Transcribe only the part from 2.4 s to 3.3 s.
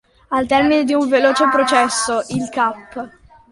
cap.